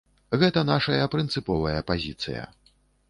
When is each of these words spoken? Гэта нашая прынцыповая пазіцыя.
Гэта 0.43 0.63
нашая 0.69 1.03
прынцыповая 1.15 1.79
пазіцыя. 1.93 2.41